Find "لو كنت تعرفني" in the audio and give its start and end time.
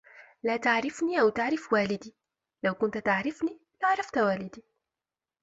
2.63-3.59